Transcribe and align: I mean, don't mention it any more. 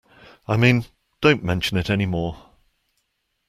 I 0.47 0.57
mean, 0.57 0.85
don't 1.21 1.43
mention 1.43 1.77
it 1.77 1.87
any 1.91 2.07
more. 2.07 2.49